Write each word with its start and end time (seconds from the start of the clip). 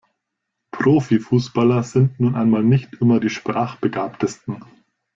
Profi-Fußballer 0.71 1.83
sind 1.83 2.19
nun 2.19 2.33
einmal 2.33 2.63
nicht 2.63 2.89
immer 3.01 3.19
die 3.19 3.29
Sprachbegabtesten. 3.29 4.63